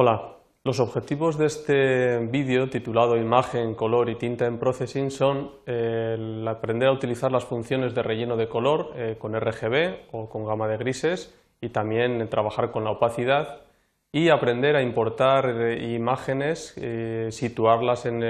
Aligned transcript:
Hola, 0.00 0.36
los 0.62 0.78
objetivos 0.78 1.38
de 1.38 1.46
este 1.46 2.18
vídeo 2.18 2.70
titulado 2.70 3.16
Imagen, 3.16 3.74
color 3.74 4.08
y 4.08 4.14
tinta 4.14 4.46
en 4.46 4.56
Processing 4.60 5.10
son 5.10 5.50
el 5.66 6.46
aprender 6.46 6.86
a 6.86 6.92
utilizar 6.92 7.32
las 7.32 7.44
funciones 7.44 7.96
de 7.96 8.04
relleno 8.04 8.36
de 8.36 8.48
color 8.48 8.92
eh, 8.94 9.16
con 9.18 9.34
RGB 9.34 10.12
o 10.12 10.28
con 10.28 10.46
gama 10.46 10.68
de 10.68 10.76
grises 10.76 11.34
y 11.60 11.70
también 11.70 12.28
trabajar 12.28 12.70
con 12.70 12.84
la 12.84 12.92
opacidad 12.92 13.62
y 14.12 14.28
aprender 14.28 14.76
a 14.76 14.82
importar 14.82 15.50
eh, 15.50 15.92
imágenes, 15.92 16.74
eh, 16.76 17.30
situarlas 17.32 18.06
en, 18.06 18.20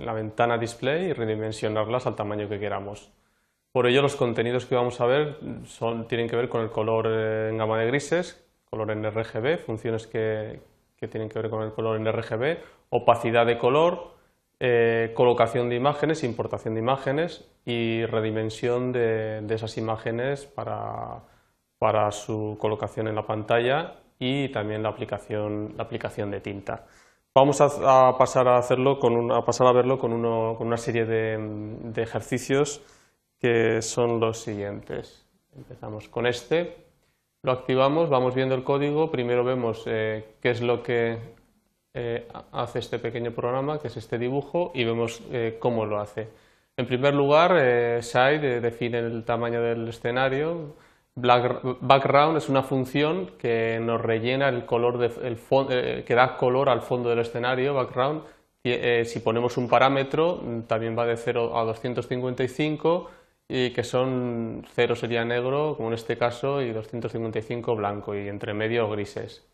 la 0.00 0.12
ventana 0.14 0.56
display 0.56 1.08
y 1.08 1.12
redimensionarlas 1.12 2.06
al 2.06 2.16
tamaño 2.16 2.48
que 2.48 2.58
queramos. 2.58 3.12
Por 3.70 3.86
ello 3.86 4.00
los 4.00 4.16
contenidos 4.16 4.64
que 4.64 4.76
vamos 4.76 4.98
a 5.02 5.04
ver 5.04 5.36
tienen 6.08 6.26
que 6.26 6.36
ver 6.36 6.48
con 6.48 6.62
el 6.62 6.70
color 6.70 7.06
en 7.06 7.58
gama 7.58 7.78
de 7.78 7.86
grises, 7.88 8.43
color 8.74 8.90
en 8.90 9.04
RGB, 9.04 9.58
funciones 9.58 10.08
que, 10.08 10.60
tienen 11.10 11.28
que 11.28 11.38
ver 11.38 11.50
con 11.50 11.62
el 11.62 11.72
color 11.72 11.96
en 11.98 12.10
RGB, 12.10 12.58
opacidad 12.88 13.44
de 13.44 13.58
color, 13.58 14.14
eh, 14.58 15.12
colocación 15.14 15.68
de 15.68 15.76
imágenes, 15.76 16.24
importación 16.24 16.74
de 16.74 16.80
imágenes 16.80 17.46
y 17.66 18.06
redimensión 18.06 18.90
de, 18.90 19.44
esas 19.50 19.76
imágenes 19.76 20.46
para, 20.46 21.20
para, 21.78 22.10
su 22.10 22.56
colocación 22.58 23.06
en 23.06 23.14
la 23.14 23.26
pantalla 23.26 23.96
y 24.18 24.48
también 24.48 24.82
la 24.82 24.88
aplicación, 24.88 25.74
la 25.76 25.84
aplicación 25.84 26.30
de 26.30 26.40
tinta. 26.40 26.86
Vamos 27.34 27.60
a, 27.60 28.16
pasar 28.16 28.48
a 28.48 28.56
hacerlo 28.56 28.98
con 28.98 29.30
a 29.30 29.44
pasar 29.44 29.66
a 29.66 29.72
verlo 29.72 29.98
con, 29.98 30.22
con 30.56 30.66
una 30.66 30.76
serie 30.78 31.04
de 31.04 32.02
ejercicios 32.02 32.82
que 33.38 33.82
son 33.82 34.20
los 34.20 34.38
siguientes. 34.38 35.26
Empezamos 35.54 36.08
con 36.08 36.26
este. 36.26 36.83
Lo 37.44 37.52
activamos, 37.52 38.08
vamos 38.08 38.34
viendo 38.34 38.54
el 38.54 38.64
código, 38.64 39.10
primero 39.10 39.44
vemos 39.44 39.82
eh, 39.84 40.36
qué 40.40 40.48
es 40.48 40.62
lo 40.62 40.82
que 40.82 41.18
eh, 41.92 42.26
hace 42.52 42.78
este 42.78 42.98
pequeño 42.98 43.32
programa, 43.32 43.78
que 43.78 43.88
es 43.88 43.98
este 43.98 44.18
dibujo, 44.18 44.72
y 44.74 44.82
vemos 44.84 45.20
eh, 45.30 45.58
cómo 45.60 45.84
lo 45.84 46.00
hace. 46.00 46.28
En 46.74 46.86
primer 46.86 47.12
lugar, 47.12 48.02
side 48.02 48.62
define 48.62 49.00
el 49.00 49.24
tamaño 49.24 49.60
del 49.60 49.86
escenario, 49.86 50.74
background 51.16 52.38
es 52.38 52.48
una 52.48 52.62
función 52.62 53.32
que 53.38 53.78
nos 53.78 54.00
rellena 54.00 54.48
el 54.48 54.64
color 54.64 55.10
que 55.12 56.14
da 56.14 56.38
color 56.38 56.70
al 56.70 56.80
fondo 56.80 57.10
del 57.10 57.18
escenario, 57.18 57.74
background. 57.74 58.22
si 58.62 59.20
ponemos 59.20 59.58
un 59.58 59.68
parámetro, 59.68 60.40
también 60.66 60.98
va 60.98 61.04
de 61.04 61.18
0 61.18 61.58
a 61.58 61.64
255 61.64 63.10
y 63.56 63.70
que 63.70 63.84
son 63.84 64.66
0 64.74 64.96
sería 64.96 65.24
negro, 65.24 65.74
como 65.76 65.90
en 65.90 65.94
este 65.94 66.18
caso, 66.18 66.60
y 66.60 66.72
255 66.72 67.76
blanco, 67.76 68.12
y 68.16 68.26
entre 68.28 68.52
medio 68.52 68.90
grises. 68.90 69.46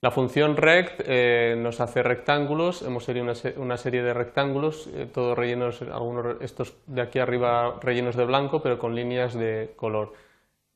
La 0.00 0.12
función 0.12 0.56
rect 0.56 1.02
eh, 1.04 1.56
nos 1.58 1.80
hace 1.80 2.04
rectángulos, 2.04 2.82
hemos 2.82 3.08
hecho 3.08 3.20
una, 3.56 3.76
serie 3.76 4.04
de 4.04 4.14
rectángulos, 4.14 4.88
eh, 4.94 5.08
todos 5.12 5.36
rellenos, 5.36 5.82
algunos 5.82 6.40
estos 6.40 6.76
de 6.86 7.02
aquí 7.02 7.18
arriba 7.18 7.80
rellenos 7.80 8.14
de 8.14 8.26
blanco, 8.26 8.62
pero 8.62 8.78
con 8.78 8.94
líneas 8.94 9.34
de 9.34 9.72
color. 9.74 10.12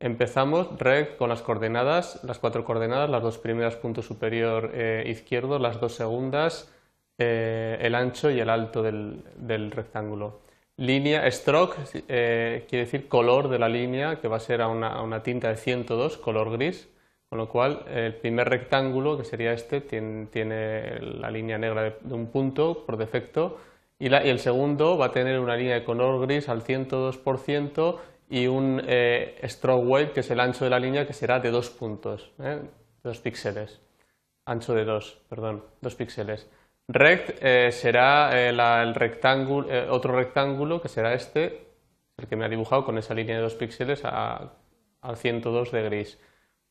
Empezamos 0.00 0.76
rect 0.80 1.18
con 1.18 1.28
las 1.28 1.42
coordenadas, 1.42 2.24
las 2.24 2.40
cuatro 2.40 2.64
coordenadas, 2.64 3.08
las 3.08 3.22
dos 3.22 3.38
primeras 3.38 3.76
punto 3.76 4.02
superior 4.02 4.72
eh, 4.74 5.04
izquierdo, 5.06 5.60
las 5.60 5.80
dos 5.80 5.94
segundas, 5.94 6.72
el 7.16 7.94
ancho 7.94 8.28
y 8.30 8.40
el 8.40 8.50
alto 8.50 8.82
del 8.82 9.70
rectángulo. 9.70 10.45
Línea, 10.78 11.30
stroke, 11.30 11.76
eh, 12.06 12.66
quiere 12.68 12.84
decir 12.84 13.08
color 13.08 13.48
de 13.48 13.58
la 13.58 13.68
línea, 13.68 14.20
que 14.20 14.28
va 14.28 14.36
a 14.36 14.40
ser 14.40 14.60
a 14.60 14.68
una, 14.68 15.22
tinta 15.22 15.48
de 15.48 15.56
102, 15.56 16.18
color 16.18 16.50
gris, 16.50 16.90
con 17.30 17.38
lo 17.38 17.48
cual 17.48 17.86
el 17.88 18.14
primer 18.16 18.50
rectángulo, 18.50 19.16
que 19.16 19.24
sería 19.24 19.52
este, 19.54 19.80
tiene, 19.80 21.00
la 21.00 21.30
línea 21.30 21.56
negra 21.56 21.96
de, 21.98 22.14
un 22.14 22.26
punto 22.26 22.84
por 22.84 22.98
defecto, 22.98 23.58
y, 23.98 24.12
el 24.12 24.38
segundo 24.38 24.98
va 24.98 25.06
a 25.06 25.12
tener 25.12 25.40
una 25.40 25.56
línea 25.56 25.76
de 25.76 25.84
color 25.84 26.20
gris 26.26 26.50
al 26.50 26.62
102% 26.62 27.98
y 28.28 28.46
un 28.46 28.82
eh, 28.86 29.40
stroke 29.44 29.86
weight, 29.86 30.12
que 30.12 30.20
es 30.20 30.30
el 30.30 30.40
ancho 30.40 30.64
de 30.64 30.70
la 30.70 30.78
línea, 30.78 31.06
que 31.06 31.14
será 31.14 31.40
de 31.40 31.50
dos 31.50 31.70
puntos, 31.70 32.32
¿eh? 32.38 32.60
dos 33.02 33.20
píxeles, 33.20 33.80
ancho 34.44 34.74
de 34.74 34.84
dos, 34.84 35.22
perdón, 35.30 35.64
dos 35.80 35.94
píxeles. 35.94 36.50
Rect 36.88 37.42
eh, 37.42 37.72
será 37.72 38.30
eh, 38.32 38.50
el 38.50 38.94
rectángulo, 38.94 39.68
eh, 39.70 39.88
otro 39.90 40.14
rectángulo 40.14 40.80
que 40.80 40.88
será 40.88 41.14
este, 41.14 41.66
el 42.16 42.28
que 42.28 42.36
me 42.36 42.44
ha 42.44 42.48
dibujado 42.48 42.84
con 42.84 42.96
esa 42.96 43.12
línea 43.12 43.36
de 43.36 43.42
dos 43.42 43.54
píxeles 43.54 44.04
a, 44.04 44.52
al 45.00 45.16
102 45.16 45.72
de 45.72 45.82
gris. 45.82 46.18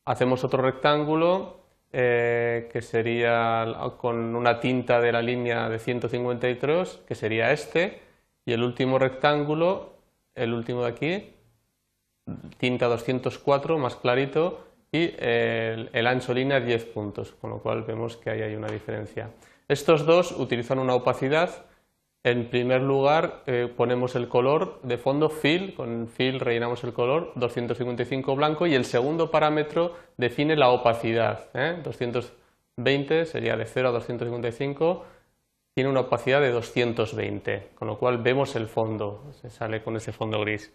Hacemos 0.04 0.42
otro 0.44 0.62
rectángulo 0.62 1.64
que 1.92 2.80
sería 2.82 3.64
con 3.96 4.36
una 4.36 4.60
tinta 4.60 5.00
de 5.00 5.12
la 5.12 5.22
línea 5.22 5.70
de 5.70 5.78
153, 5.78 7.04
que 7.08 7.14
sería 7.14 7.52
este, 7.52 8.02
y 8.44 8.52
el 8.52 8.62
último 8.62 8.98
rectángulo, 8.98 9.94
el 10.34 10.52
último 10.52 10.82
de 10.84 10.90
aquí, 10.90 11.34
tinta 12.58 12.86
204, 12.86 13.78
más 13.78 13.96
clarito, 13.96 14.66
y 14.92 15.14
el, 15.18 15.88
el 15.90 16.06
ancho 16.06 16.34
línea 16.34 16.60
10 16.60 16.84
puntos, 16.86 17.32
con 17.32 17.48
lo 17.48 17.60
cual 17.60 17.84
vemos 17.84 18.18
que 18.18 18.28
ahí 18.28 18.42
hay 18.42 18.56
una 18.56 18.68
diferencia. 18.68 19.30
Estos 19.68 20.06
dos 20.06 20.30
utilizan 20.30 20.78
una 20.78 20.94
opacidad. 20.94 21.66
En 22.22 22.50
primer 22.50 22.82
lugar 22.82 23.42
eh, 23.46 23.72
ponemos 23.74 24.14
el 24.14 24.28
color 24.28 24.80
de 24.82 24.96
fondo 24.96 25.28
fill, 25.28 25.74
con 25.74 26.06
fill 26.06 26.38
rellenamos 26.38 26.84
el 26.84 26.92
color 26.92 27.32
255 27.34 28.36
blanco 28.36 28.66
y 28.66 28.74
el 28.74 28.84
segundo 28.84 29.30
parámetro 29.30 29.96
define 30.16 30.56
la 30.56 30.70
opacidad. 30.70 31.50
220 31.82 33.20
¿eh? 33.20 33.26
sería 33.26 33.56
de 33.56 33.66
0 33.66 33.88
a 33.88 33.92
255, 33.92 35.04
tiene 35.74 35.90
una 35.90 36.00
opacidad 36.00 36.40
de 36.40 36.50
220, 36.50 37.70
con 37.74 37.88
lo 37.88 37.98
cual 37.98 38.18
vemos 38.18 38.54
el 38.54 38.66
fondo, 38.68 39.32
se 39.40 39.50
sale 39.50 39.82
con 39.82 39.96
ese 39.96 40.12
fondo 40.12 40.40
gris. 40.40 40.72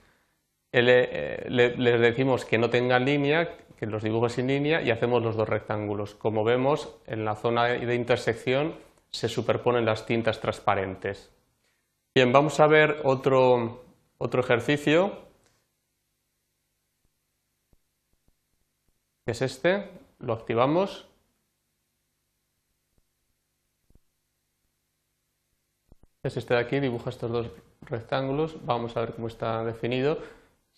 Eh, 0.73 1.45
les 1.49 1.99
decimos 1.99 2.45
que 2.45 2.57
no 2.57 2.69
tengan 2.69 3.05
línea, 3.05 3.57
que 3.77 3.85
los 3.85 4.03
dibujos 4.03 4.33
sin 4.33 4.47
línea 4.47 4.81
y 4.81 4.91
hacemos 4.91 5.21
los 5.23 5.35
dos 5.35 5.49
rectángulos. 5.49 6.15
Como 6.15 6.43
vemos, 6.43 6.95
en 7.07 7.25
la 7.25 7.35
zona 7.35 7.65
de 7.65 7.95
intersección 7.95 8.75
se 9.09 9.27
superponen 9.27 9.85
las 9.85 10.05
tintas 10.05 10.39
transparentes. 10.39 11.31
Bien, 12.15 12.31
vamos 12.31 12.59
a 12.59 12.67
ver 12.67 13.01
otro, 13.03 13.83
otro 14.17 14.41
ejercicio, 14.41 15.17
es 19.25 19.41
este, 19.41 19.89
lo 20.19 20.33
activamos. 20.33 21.07
Es 26.23 26.37
este 26.37 26.53
de 26.53 26.59
aquí, 26.59 26.79
dibuja 26.79 27.09
estos 27.09 27.31
dos 27.31 27.47
rectángulos, 27.81 28.63
vamos 28.65 28.95
a 28.95 29.01
ver 29.01 29.13
cómo 29.13 29.27
está 29.27 29.63
definido. 29.63 30.19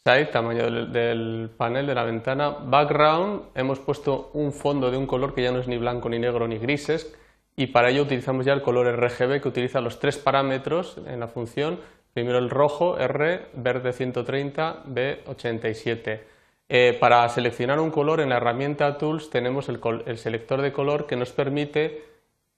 Side, 0.05 0.25
tamaño 0.25 0.69
del, 0.69 1.49
panel 1.55 1.87
de 1.87 1.95
la 1.95 2.03
ventana. 2.03 2.49
Background, 2.49 3.43
hemos 3.55 3.79
puesto 3.79 4.31
un 4.33 4.51
fondo 4.51 4.91
de 4.91 4.97
un 4.97 5.07
color 5.07 5.33
que 5.33 5.41
ya 5.41 5.53
no 5.53 5.59
es 5.59 5.67
ni 5.69 5.77
blanco, 5.77 6.09
ni 6.09 6.19
negro, 6.19 6.45
ni 6.45 6.57
grises, 6.57 7.15
y 7.55 7.67
para 7.67 7.89
ello 7.89 8.01
utilizamos 8.01 8.45
ya 8.45 8.51
el 8.51 8.61
color 8.61 8.85
RGB 8.99 9.39
que 9.39 9.47
utiliza 9.47 9.79
los 9.79 9.99
tres 9.99 10.17
parámetros 10.17 10.97
en 11.07 11.21
la 11.21 11.29
función. 11.29 11.79
Primero 12.13 12.37
el 12.39 12.49
rojo, 12.49 12.99
R, 12.99 13.45
verde 13.53 13.93
130, 13.93 14.83
B 14.87 15.23
87. 15.25 16.27
Eh, 16.67 16.97
para 16.99 17.29
seleccionar 17.29 17.79
un 17.79 17.89
color 17.89 18.19
en 18.19 18.27
la 18.27 18.37
herramienta 18.37 18.97
Tools 18.97 19.29
tenemos 19.29 19.69
el, 19.69 19.79
el 20.05 20.17
selector 20.17 20.61
de 20.61 20.73
color 20.73 21.07
que 21.07 21.15
nos 21.15 21.31
permite 21.31 22.03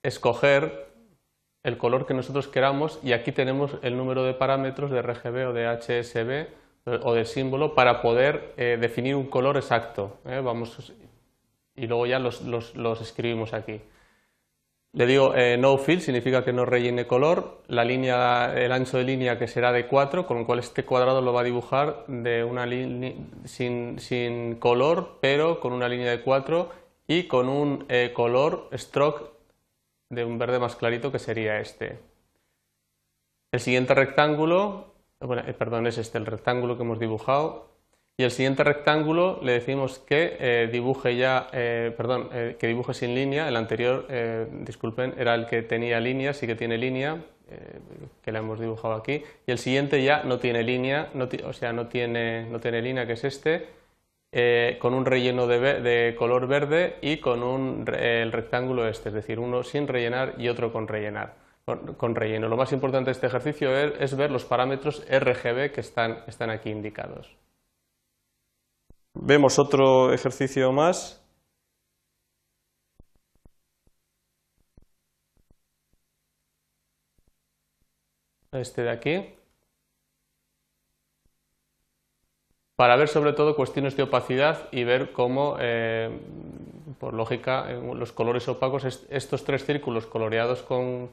escoger 0.02 0.88
el 1.62 1.78
color 1.78 2.06
que 2.06 2.14
nosotros 2.14 2.48
queramos 2.48 2.98
y 3.04 3.12
aquí 3.12 3.30
tenemos 3.30 3.76
el 3.82 3.96
número 3.96 4.24
de 4.24 4.34
parámetros 4.34 4.90
de 4.90 5.00
RGB 5.00 5.46
o 5.46 5.52
de 5.52 5.68
HSB 5.68 6.65
o 6.86 7.14
del 7.14 7.26
símbolo 7.26 7.74
para 7.74 8.00
poder 8.00 8.54
eh, 8.56 8.78
definir 8.80 9.16
un 9.16 9.26
color 9.26 9.56
exacto. 9.56 10.18
¿eh? 10.24 10.40
Vamos, 10.42 10.92
y 11.74 11.86
luego 11.86 12.06
ya 12.06 12.18
los, 12.18 13.00
escribimos 13.00 13.52
aquí. 13.52 13.80
Le 14.92 15.04
digo 15.04 15.34
eh, 15.34 15.58
no 15.58 15.76
fill, 15.76 16.00
significa 16.00 16.42
que 16.44 16.52
no 16.52 16.64
rellene 16.64 17.06
color, 17.06 17.62
la 17.66 17.84
línea, 17.84 18.54
el 18.56 18.72
ancho 18.72 18.96
de 18.96 19.04
línea 19.04 19.38
que 19.38 19.48
será 19.48 19.72
de 19.72 19.86
4, 19.86 20.26
con 20.26 20.38
lo 20.38 20.46
cual 20.46 20.60
este 20.60 20.84
cuadrado 20.84 21.20
lo 21.20 21.34
va 21.34 21.42
a 21.42 21.44
dibujar 21.44 22.04
de 22.06 22.44
una 22.44 22.66
sin, 23.44 23.98
sin, 23.98 24.54
color, 24.54 25.18
pero 25.20 25.60
con 25.60 25.74
una 25.74 25.88
línea 25.88 26.10
de 26.10 26.22
4 26.22 26.70
y 27.08 27.24
con 27.24 27.48
un 27.48 27.86
color 28.14 28.70
stroke 28.72 29.32
de 30.08 30.24
un 30.24 30.38
verde 30.38 30.60
más 30.60 30.76
clarito 30.76 31.12
que 31.12 31.18
sería 31.18 31.60
este. 31.60 31.98
El 33.52 33.60
siguiente 33.60 33.92
rectángulo 33.92 34.95
perdón, 35.58 35.86
es 35.86 35.98
este 35.98 36.18
el 36.18 36.26
rectángulo 36.26 36.76
que 36.76 36.82
hemos 36.82 36.98
dibujado. 36.98 37.68
Y 38.18 38.24
el 38.24 38.30
siguiente 38.30 38.64
rectángulo 38.64 39.40
le 39.42 39.52
decimos 39.52 39.98
que 39.98 40.36
eh, 40.40 40.68
dibuje 40.72 41.16
ya, 41.16 41.48
eh, 41.52 41.92
perdón, 41.96 42.30
que 42.58 42.66
dibuje 42.66 42.94
sin 42.94 43.14
línea. 43.14 43.48
El 43.48 43.56
anterior, 43.56 44.06
disculpen, 44.64 45.14
era 45.18 45.34
el 45.34 45.46
que 45.46 45.62
tenía 45.62 46.00
línea, 46.00 46.32
sí 46.32 46.46
que 46.46 46.54
tiene 46.54 46.78
línea, 46.78 47.22
que 48.22 48.32
la 48.32 48.38
hemos 48.40 48.58
dibujado 48.58 48.94
aquí. 48.94 49.22
Y 49.46 49.50
el 49.52 49.58
siguiente 49.58 50.02
ya 50.02 50.22
no 50.24 50.38
tiene 50.38 50.62
línea, 50.62 51.10
o 51.44 51.52
sea, 51.52 51.72
no 51.72 51.88
tiene, 51.88 52.46
no 52.48 52.58
tiene 52.58 52.80
línea, 52.82 53.06
que 53.06 53.12
es 53.14 53.24
este. 53.24 53.68
eh, 54.32 54.76
con 54.80 54.94
un 54.94 55.06
relleno 55.06 55.46
de, 55.46 56.14
color 56.18 56.46
verde 56.46 56.96
y 57.00 57.18
con 57.18 57.42
un, 57.42 57.86
el 57.98 58.32
rectángulo 58.32 58.86
este, 58.86 59.08
es 59.08 59.14
decir, 59.14 59.38
uno 59.38 59.62
sin 59.62 59.88
rellenar 59.88 60.34
y 60.38 60.48
otro 60.48 60.72
con 60.72 60.88
rellenar. 60.88 61.34
Con, 61.66 62.14
relleno. 62.14 62.46
Lo 62.46 62.56
más 62.56 62.72
importante 62.72 63.06
de 63.06 63.12
este 63.12 63.26
ejercicio 63.26 63.76
es, 63.76 64.16
ver 64.16 64.30
los 64.30 64.44
parámetros 64.44 65.04
RGB 65.10 65.72
que 65.72 65.80
están, 65.80 66.22
están 66.28 66.48
aquí 66.48 66.70
indicados. 66.70 67.36
Vemos 69.14 69.58
otro 69.58 70.12
ejercicio 70.12 70.70
más. 70.70 71.20
Este 78.52 78.82
de 78.82 78.90
aquí. 78.90 79.36
para 82.76 82.96
ver 82.96 83.08
sobre 83.08 83.32
todo 83.32 83.56
cuestiones 83.56 83.96
de 83.96 84.02
opacidad 84.02 84.68
y 84.70 84.84
ver 84.84 85.12
cómo, 85.12 85.56
eh, 85.58 86.10
por 87.00 87.14
lógica, 87.14 87.72
los 87.72 88.12
colores 88.12 88.46
opacos, 88.48 88.84
estos 89.08 89.44
tres 89.44 89.64
círculos 89.64 90.06
coloreados 90.06 90.62
con, 90.62 91.10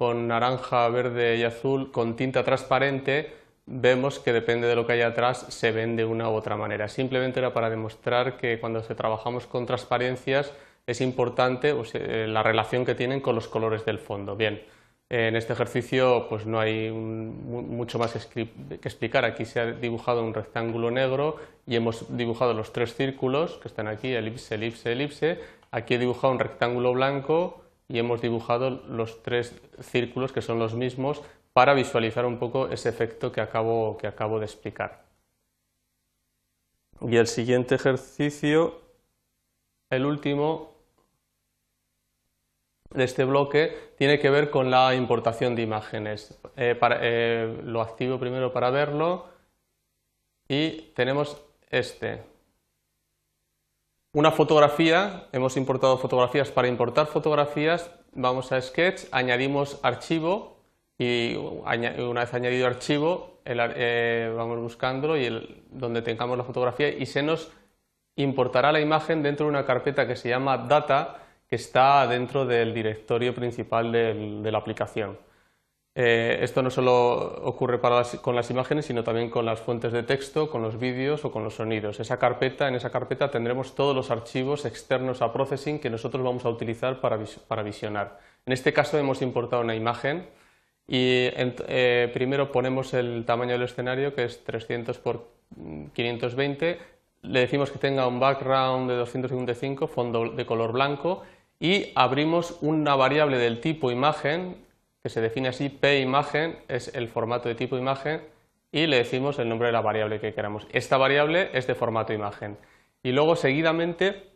naranja, 0.00 0.88
verde 0.88 1.36
y 1.36 1.44
azul, 1.44 1.92
con 1.92 2.16
tinta 2.16 2.42
transparente, 2.42 3.34
vemos 3.66 4.18
que 4.18 4.32
depende 4.32 4.66
de 4.66 4.74
lo 4.74 4.86
que 4.86 4.94
hay 4.94 5.02
atrás 5.02 5.46
se 5.48 5.70
ven 5.70 5.96
de 5.96 6.04
una 6.04 6.28
u 6.28 6.34
otra 6.34 6.56
manera. 6.56 6.88
Simplemente 6.88 7.38
era 7.38 7.52
para 7.52 7.70
demostrar 7.70 8.36
que 8.36 8.58
cuando 8.58 8.82
trabajamos 8.82 9.46
con 9.46 9.66
transparencias 9.66 10.52
es 10.86 11.00
importante 11.00 11.74
eh, 11.94 12.26
la 12.28 12.42
relación 12.42 12.84
que 12.84 12.94
tienen 12.94 13.20
con 13.20 13.34
los 13.34 13.46
colores 13.46 13.84
del 13.84 13.98
fondo. 13.98 14.34
Bien, 14.34 14.62
en 15.08 15.36
este 15.36 15.52
ejercicio 15.52 16.26
pues 16.28 16.46
no 16.46 16.58
hay 16.58 16.90
mucho 16.90 17.98
más 17.98 18.12
que 18.32 18.48
explicar. 18.82 19.24
Aquí 19.24 19.44
se 19.44 19.60
ha 19.60 19.66
dibujado 19.72 20.24
un 20.24 20.34
rectángulo 20.34 20.90
negro 20.90 21.36
y 21.66 21.76
hemos 21.76 22.16
dibujado 22.16 22.54
los 22.54 22.72
tres 22.72 22.94
círculos 22.94 23.58
que 23.58 23.68
están 23.68 23.86
aquí, 23.86 24.12
elipse, 24.12 24.54
elipse, 24.54 24.92
elipse. 24.92 25.40
Aquí 25.70 25.94
he 25.94 25.98
dibujado 25.98 26.32
un 26.32 26.40
rectángulo 26.40 26.92
blanco 26.92 27.59
y 27.90 27.98
hemos 27.98 28.22
dibujado 28.22 28.70
los 28.70 29.22
tres 29.22 29.60
círculos 29.80 30.30
que 30.32 30.42
son 30.42 30.60
los 30.60 30.74
mismos 30.74 31.22
para 31.52 31.74
visualizar 31.74 32.24
un 32.24 32.38
poco 32.38 32.68
ese 32.68 32.88
efecto 32.88 33.32
que 33.32 33.40
acabo, 33.40 33.98
que 33.98 34.06
acabo 34.06 34.38
de 34.38 34.44
explicar. 34.44 35.02
Y 37.00 37.16
el 37.16 37.26
siguiente 37.26 37.74
ejercicio, 37.74 38.80
el 39.90 40.06
último, 40.06 40.70
de 42.90 43.04
este 43.04 43.24
bloque 43.24 43.94
tiene 43.98 44.20
que 44.20 44.30
ver 44.30 44.50
con 44.50 44.70
la 44.70 44.94
importación 44.94 45.56
de 45.56 45.62
imágenes. 45.62 46.38
Eh, 46.56 46.78
eh, 46.80 47.60
lo 47.64 47.80
activo 47.80 48.18
primero 48.18 48.52
para 48.52 48.70
verlo 48.70 49.26
y 50.46 50.92
tenemos 50.94 51.42
este. 51.70 52.22
Una 54.12 54.32
fotografía, 54.32 55.28
hemos 55.30 55.56
importado 55.56 55.96
fotografías. 55.96 56.50
Para 56.50 56.66
importar 56.66 57.06
fotografías 57.06 57.92
vamos 58.12 58.50
a 58.50 58.60
Sketch, 58.60 59.04
añadimos 59.12 59.78
archivo 59.84 60.64
y 60.98 61.36
una 61.36 62.22
vez 62.22 62.34
añadido 62.34 62.66
archivo 62.66 63.40
eh, 63.44 64.34
vamos 64.36 64.58
buscándolo 64.58 65.16
y 65.16 65.64
donde 65.70 66.02
tengamos 66.02 66.36
la 66.36 66.42
fotografía 66.42 66.88
y 66.88 67.06
se 67.06 67.22
nos 67.22 67.52
importará 68.16 68.72
la 68.72 68.80
imagen 68.80 69.22
dentro 69.22 69.46
de 69.46 69.50
una 69.50 69.64
carpeta 69.64 70.08
que 70.08 70.16
se 70.16 70.28
llama 70.28 70.58
Data 70.58 71.22
que 71.48 71.54
está 71.54 72.04
dentro 72.08 72.44
del 72.44 72.74
directorio 72.74 73.32
principal 73.32 73.92
de 73.92 74.50
la 74.50 74.58
aplicación. 74.58 75.18
Eh, 75.94 76.38
esto 76.42 76.62
no 76.62 76.70
solo 76.70 77.42
ocurre 77.42 77.80
con 77.80 78.36
las 78.36 78.50
imágenes, 78.50 78.86
sino 78.86 79.02
también 79.02 79.28
con 79.28 79.44
las 79.44 79.60
fuentes 79.60 79.92
de 79.92 80.04
texto, 80.04 80.48
con 80.48 80.62
los 80.62 80.78
vídeos 80.78 81.24
o 81.24 81.32
con 81.32 81.42
los 81.42 81.54
sonidos. 81.54 81.98
Esa 81.98 82.18
carpeta, 82.18 82.68
en 82.68 82.76
esa 82.76 82.90
carpeta 82.90 83.30
tendremos 83.30 83.74
todos 83.74 83.94
los 83.94 84.10
archivos 84.10 84.64
externos 84.64 85.20
a 85.20 85.32
Processing 85.32 85.80
que 85.80 85.90
nosotros 85.90 86.22
vamos 86.22 86.44
a 86.44 86.48
utilizar 86.48 87.00
para, 87.00 87.62
visionar. 87.62 88.20
En 88.46 88.52
este 88.52 88.72
caso 88.72 88.98
hemos 88.98 89.20
importado 89.20 89.62
una 89.62 89.74
imagen 89.74 90.28
y 90.86 91.28
eh, 91.32 92.10
primero 92.14 92.52
ponemos 92.52 92.94
el 92.94 93.24
tamaño 93.24 93.52
del 93.52 93.62
escenario, 93.62 94.14
que 94.14 94.24
es 94.24 94.44
300 94.44 94.98
por 94.98 95.28
520. 95.92 96.78
Le 97.22 97.40
decimos 97.40 97.70
que 97.70 97.78
tenga 97.78 98.06
un 98.06 98.20
background 98.20 98.88
de 98.88 98.96
255, 98.96 99.88
fondo 99.88 100.30
de 100.30 100.46
color 100.46 100.72
blanco 100.72 101.22
y 101.58 101.92
abrimos 101.94 102.56
una 102.62 102.94
variable 102.96 103.36
del 103.36 103.60
tipo 103.60 103.90
imagen, 103.90 104.56
que 105.02 105.08
se 105.08 105.20
define 105.20 105.48
así, 105.48 105.78
imagen 106.00 106.58
es 106.68 106.94
el 106.94 107.08
formato 107.08 107.48
de 107.48 107.54
tipo 107.54 107.76
imagen, 107.76 108.22
y 108.72 108.86
le 108.86 108.98
decimos 108.98 109.38
el 109.38 109.48
nombre 109.48 109.68
de 109.68 109.72
la 109.72 109.80
variable 109.80 110.20
que 110.20 110.32
queramos. 110.32 110.66
Esta 110.72 110.96
variable 110.96 111.50
es 111.54 111.66
de 111.66 111.74
formato 111.74 112.12
imagen. 112.12 112.56
Y 113.02 113.12
luego, 113.12 113.34
seguidamente, 113.34 114.30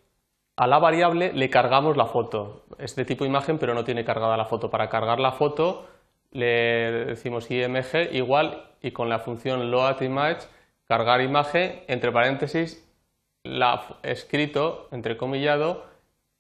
a 0.57 0.67
la 0.67 0.79
variable 0.79 1.33
le 1.33 1.51
cargamos 1.51 1.97
la 1.97 2.07
foto. 2.07 2.65
Es 2.79 2.97
de 2.97 3.05
tipo 3.05 3.25
imagen, 3.25 3.59
pero 3.59 3.75
no 3.75 3.85
tiene 3.85 4.05
cargada 4.05 4.37
la 4.37 4.47
foto. 4.47 4.71
Para 4.71 4.89
cargar 4.89 5.21
la 5.21 5.33
foto 5.33 5.87
le 6.31 7.07
decimos 7.07 7.49
img 7.51 8.13
igual 8.13 8.71
y 8.83 8.91
con 8.91 9.09
la 9.09 9.21
función 9.21 9.71
loadImage 9.71 10.49
cargar 10.85 11.21
imagen, 11.21 11.83
entre 11.87 12.13
paréntesis, 12.13 12.87
la, 13.43 13.99
escrito, 14.03 14.89
entrecomillado, 14.91 15.85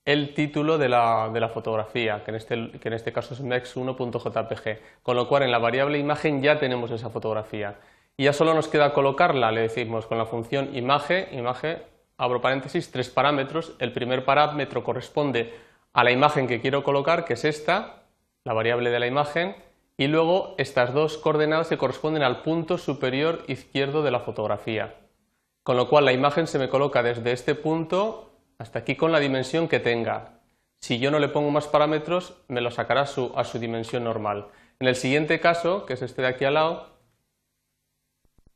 el 0.05 0.35
título 0.35 0.77
de 0.77 0.89
la, 0.89 1.51
fotografía, 1.53 2.23
que 2.25 2.31
en, 2.31 2.35
este, 2.37 2.71
que 2.73 2.89
en 2.89 2.95
este 2.95 3.13
caso 3.13 3.35
es 3.35 3.43
mex1.jpg, 3.43 4.79
con 5.03 5.17
lo 5.17 5.29
cual 5.29 5.45
en 5.45 5.51
la 5.51 5.59
variable 5.59 5.99
imagen 5.99 6.43
ya 6.43 6.59
tenemos 6.59 6.91
esa 6.91 7.09
fotografía. 7.09 7.77
Y 8.17 8.25
ya 8.25 8.33
solo 8.33 8.55
nos 8.55 8.69
queda 8.69 8.93
colocarla, 8.93 9.51
le 9.51 9.63
decimos 9.63 10.07
con 10.07 10.19
la 10.19 10.27
función 10.27 10.77
imagen, 10.77 11.27
imagen, 11.37 11.83
abro 12.19 12.41
paréntesis, 12.41 12.91
tres 12.91 13.09
parámetros. 13.09 13.75
El 13.79 13.93
primer 13.93 14.25
parámetro 14.25 14.85
corresponde 14.85 15.55
a 15.93 16.05
la 16.05 16.13
imagen 16.13 16.47
que 16.47 16.61
quiero 16.61 16.85
colocar, 16.85 17.25
que 17.25 17.35
es 17.35 17.45
esta, 17.45 18.05
la 18.45 18.53
variable 18.53 18.91
de 18.91 19.01
la 19.01 19.07
imagen, 19.07 19.57
y 19.97 20.09
luego 20.09 20.55
estas 20.59 20.93
dos 20.93 21.17
coordenadas 21.17 21.69
se 21.69 21.79
corresponden 21.79 22.23
al 22.23 22.43
punto 22.43 22.79
superior 22.79 23.43
izquierdo 23.47 24.03
de 24.03 24.11
la 24.11 24.21
fotografía. 24.21 24.95
Con 25.63 25.77
lo 25.77 25.89
cual 25.89 26.05
la 26.05 26.13
imagen 26.13 26.47
se 26.47 26.59
me 26.59 26.69
coloca 26.69 27.03
desde 27.03 27.33
este 27.33 27.55
punto 27.55 28.34
hasta 28.59 28.81
aquí 28.81 28.97
con 28.97 29.13
la 29.13 29.21
dimensión 29.21 29.69
que 29.69 29.81
tenga. 29.81 30.41
Si 30.81 30.99
yo 30.99 31.11
no 31.11 31.19
le 31.19 31.29
pongo 31.29 31.51
más 31.51 31.67
parámetros, 31.67 32.37
me 32.49 32.61
lo 32.61 32.71
sacará 32.71 33.03
a 33.03 33.07
su, 33.07 33.59
dimensión 33.59 34.05
normal. 34.05 34.49
En 34.81 34.89
el 34.89 34.97
siguiente 34.97 35.41
caso, 35.41 35.87
que 35.87 35.95
es 35.95 36.03
este 36.03 36.23
de 36.23 36.29
aquí 36.29 36.45
al 36.45 36.55
lado, 36.55 36.91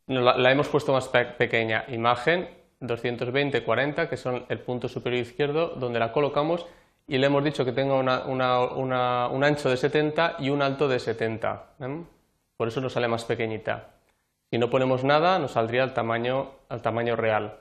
la, 0.07 0.51
hemos 0.51 0.69
puesto 0.69 0.93
más 0.93 1.09
pequeña. 1.09 1.85
Imagen 1.89 2.51
220-40, 2.81 4.09
que 4.09 4.17
son 4.17 4.45
el 4.49 4.61
punto 4.61 4.89
superior 4.89 5.23
izquierdo, 5.23 5.69
donde 5.77 5.99
la 5.99 6.13
colocamos 6.13 6.67
y 7.07 7.17
le 7.17 7.27
hemos 7.27 7.43
dicho 7.43 7.65
que 7.65 7.73
tenga 7.73 7.95
un 7.95 9.45
ancho 9.45 9.71
de 9.71 9.77
70 9.79 10.37
y 10.41 10.51
un 10.51 10.61
alto 10.61 10.87
de 10.87 10.99
70. 10.99 11.67
¿eh? 11.81 12.05
Por 12.57 12.69
eso 12.69 12.83
nos 12.83 12.93
sale 12.93 13.09
más 13.09 13.25
pequeñita. 13.25 13.95
Si 14.51 14.59
no 14.59 14.69
ponemos 14.69 15.05
nada, 15.05 15.39
nos 15.39 15.53
saldría 15.53 15.85
al 15.85 15.95
tamaño 15.95 17.17
real. 17.17 17.59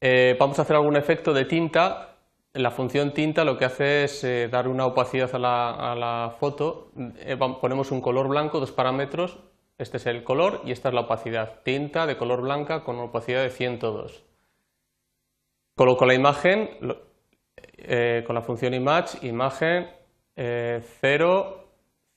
Eh, 0.00 0.36
vamos 0.38 0.58
a 0.58 0.62
hacer 0.62 0.76
algún 0.76 0.96
efecto 0.96 1.32
de 1.32 1.44
tinta. 1.44 2.16
La 2.52 2.70
función 2.70 3.12
tinta 3.12 3.44
lo 3.44 3.58
que 3.58 3.64
hace 3.64 4.04
es 4.04 4.22
eh, 4.24 4.48
dar 4.48 4.68
una 4.68 4.86
opacidad 4.86 5.34
a 5.34 5.94
la, 5.94 6.36
foto. 6.38 6.92
Eh, 7.18 7.36
ponemos 7.60 7.90
un 7.90 8.00
color 8.00 8.28
blanco, 8.28 8.60
dos 8.60 8.72
parámetros. 8.72 9.38
Este 9.76 9.96
es 9.96 10.06
el 10.06 10.24
color 10.24 10.62
y 10.64 10.72
esta 10.72 10.88
es 10.88 10.94
la 10.94 11.02
opacidad. 11.02 11.62
Tinta 11.62 12.06
de 12.06 12.16
color 12.16 12.42
blanca 12.42 12.84
con 12.84 12.96
una 12.96 13.06
opacidad 13.06 13.42
de 13.42 13.50
102. 13.50 14.24
Coloco 15.76 16.06
la 16.06 16.14
imagen 16.14 16.70
con 18.26 18.34
la 18.34 18.42
función 18.42 18.74
image, 18.74 19.24
imagen 19.24 19.88
0, 20.34 21.68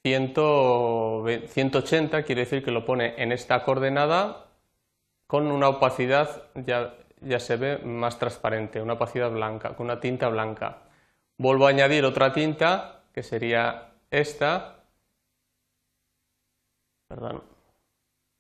180, 0.03 2.23
quiere 2.23 2.41
decir 2.41 2.63
que 2.63 2.71
lo 2.71 2.83
pone 2.83 3.13
en 3.21 3.31
esta 3.31 3.63
coordenada 3.63 4.47
con 5.27 5.51
una 5.51 5.69
opacidad 5.69 6.49
ya 6.55 6.95
ya 7.21 7.39
se 7.39 7.55
ve 7.55 7.77
más 7.79 8.19
transparente, 8.19 8.81
una 8.81 8.93
opacidad 8.93 9.31
blanca, 9.31 9.75
con 9.75 9.85
una 9.85 9.99
tinta 9.99 10.27
blanca. 10.29 10.83
Vuelvo 11.37 11.65
a 11.67 11.69
añadir 11.69 12.05
otra 12.05 12.33
tinta, 12.33 13.03
que 13.13 13.23
sería 13.23 13.93
esta, 14.09 14.83
perdón, 17.07 17.43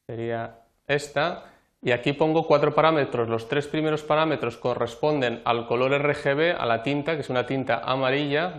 sería 0.07 0.59
esta, 0.87 1.45
y 1.81 1.91
aquí 1.91 2.13
pongo 2.13 2.45
cuatro 2.45 2.75
parámetros. 2.75 3.27
Los 3.27 3.47
tres 3.47 3.67
primeros 3.67 4.03
parámetros 4.03 4.57
corresponden 4.57 5.41
al 5.45 5.65
color 5.67 5.91
RGB, 5.93 6.55
a 6.59 6.65
la 6.65 6.83
tinta, 6.83 7.15
que 7.15 7.21
es 7.21 7.29
una 7.29 7.45
tinta 7.45 7.79
amarilla, 7.79 8.55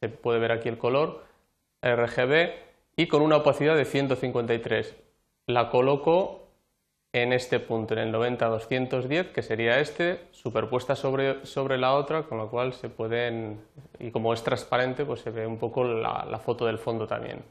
se 0.00 0.08
puede 0.08 0.38
ver 0.38 0.52
aquí 0.52 0.68
el 0.68 0.78
color, 0.78 1.24
RGB, 1.82 2.52
y 2.96 3.06
con 3.08 3.22
una 3.22 3.36
opacidad 3.36 3.76
de 3.76 3.84
153. 3.84 4.94
La 5.46 5.70
coloco 5.70 6.43
en 7.14 7.32
este 7.32 7.60
punto, 7.60 7.94
en 7.94 8.00
el 8.00 8.12
90-210, 8.12 9.30
que 9.30 9.42
sería 9.42 9.78
este, 9.78 10.26
superpuesta 10.32 10.96
sobre, 10.96 11.46
sobre 11.46 11.78
la 11.78 11.94
otra, 11.94 12.24
con 12.24 12.38
lo 12.38 12.50
cual 12.50 12.72
se 12.72 12.88
pueden, 12.88 13.60
y 14.00 14.10
como 14.10 14.34
es 14.34 14.42
transparente, 14.42 15.04
pues 15.04 15.20
se 15.20 15.30
ve 15.30 15.46
un 15.46 15.56
poco 15.56 15.84
la, 15.84 16.40
foto 16.44 16.66
del 16.66 16.76
fondo 16.76 17.06
también. 17.06 17.44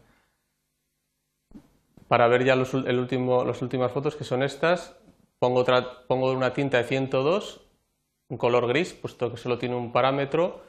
Para 2.09 2.27
ver 2.27 2.43
ya 2.43 2.57
los, 2.57 2.73
el 2.73 2.99
último, 2.99 3.45
las 3.45 3.61
últimas 3.61 3.93
fotos, 3.93 4.17
que 4.17 4.25
son 4.25 4.43
estas, 4.43 4.97
pongo, 5.39 5.61
otra, 5.61 6.05
pongo 6.07 6.33
una 6.33 6.51
tinta 6.53 6.79
de 6.79 6.83
102, 6.83 7.61
un 8.27 8.37
color 8.37 8.67
gris, 8.67 8.91
puesto 8.93 9.31
que 9.31 9.37
solo 9.37 9.57
tiene 9.59 9.75
un 9.75 9.93
parámetro, 9.93 10.61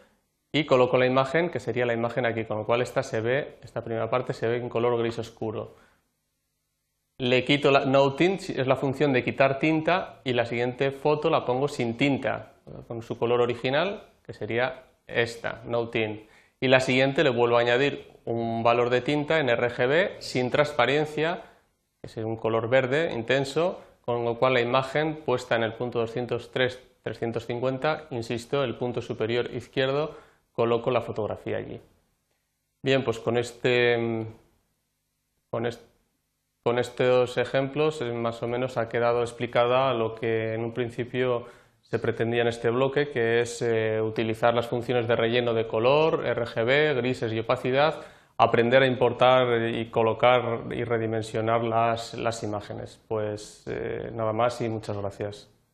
y 0.52 0.66
coloco 0.66 0.98
la 0.98 1.06
imagen, 1.06 1.50
que 1.50 1.58
sería 1.58 1.84
la 1.84 1.94
imagen 1.94 2.26
aquí, 2.26 2.44
con 2.44 2.58
lo 2.58 2.64
cual 2.64 2.80
esta 2.80 3.02
se 3.02 3.20
ve, 3.20 3.58
esta 3.64 3.82
primera 3.82 4.08
parte 4.08 4.34
se 4.34 4.46
ve 4.46 4.58
en 4.58 4.68
color 4.68 4.96
gris 4.96 5.18
oscuro. 5.18 5.74
Le 7.18 7.44
quito 7.44 7.70
la 7.70 7.84
no 7.84 8.14
tint, 8.14 8.50
es 8.50 8.66
la 8.66 8.76
función 8.76 9.12
de 9.12 9.22
quitar 9.22 9.58
tinta, 9.58 10.20
y 10.24 10.32
la 10.32 10.46
siguiente 10.46 10.90
foto 10.90 11.30
la 11.30 11.44
pongo 11.44 11.68
sin 11.68 11.96
tinta, 11.96 12.54
con 12.88 13.02
su 13.02 13.18
color 13.18 13.40
original, 13.40 14.08
que 14.24 14.32
sería 14.32 14.84
esta, 15.06 15.62
no 15.64 15.88
tint. 15.90 16.22
Y 16.60 16.68
la 16.68 16.80
siguiente 16.80 17.22
le 17.22 17.30
vuelvo 17.30 17.58
a 17.58 17.60
añadir 17.60 18.10
un 18.24 18.62
valor 18.62 18.90
de 18.90 19.00
tinta 19.00 19.38
en 19.38 19.54
RGB 19.54 20.20
sin 20.20 20.50
transparencia, 20.50 21.42
que 22.00 22.08
es 22.08 22.16
un 22.16 22.36
color 22.36 22.68
verde 22.68 23.12
intenso, 23.12 23.80
con 24.00 24.24
lo 24.24 24.38
cual 24.38 24.54
la 24.54 24.60
imagen 24.60 25.16
puesta 25.24 25.56
en 25.56 25.62
el 25.62 25.74
punto 25.74 26.04
203-350, 26.06 28.06
insisto, 28.10 28.64
el 28.64 28.76
punto 28.76 29.02
superior 29.02 29.50
izquierdo, 29.54 30.16
coloco 30.52 30.90
la 30.90 31.00
fotografía 31.00 31.58
allí. 31.58 31.80
Bien, 32.82 33.04
pues 33.04 33.18
con, 33.18 33.38
este, 33.38 34.26
con, 35.50 35.66
con 36.64 36.78
estos 36.78 37.36
ejemplos 37.36 38.00
eh, 38.00 38.10
más 38.12 38.42
o 38.42 38.48
menos 38.48 38.78
ha 38.78 38.88
quedado 38.88 39.20
explicada 39.20 39.92
lo 39.92 40.14
que 40.14 40.54
en 40.54 40.64
un 40.64 40.72
principio 40.72 41.44
se 41.82 41.98
pretendía 41.98 42.40
en 42.40 42.48
este 42.48 42.70
bloque, 42.70 43.10
que 43.10 43.42
es 43.42 43.60
eh, 43.60 44.00
utilizar 44.00 44.54
las 44.54 44.66
funciones 44.66 45.06
de 45.06 45.14
relleno 45.14 45.52
de 45.52 45.66
color, 45.66 46.24
RGB, 46.24 46.96
grises 46.96 47.32
y 47.34 47.40
opacidad, 47.40 48.00
aprender 48.38 48.82
a 48.82 48.86
importar 48.86 49.68
y 49.68 49.90
colocar 49.90 50.64
y 50.70 50.84
redimensionar 50.84 51.62
las, 51.62 52.14
las 52.14 52.42
imágenes. 52.42 52.98
Pues 53.08 53.64
eh, 53.66 54.10
nada 54.14 54.32
más 54.32 54.58
y 54.62 54.68
muchas 54.70 54.96
gracias. 54.96 55.53